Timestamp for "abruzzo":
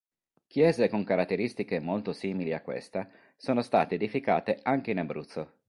4.97-5.57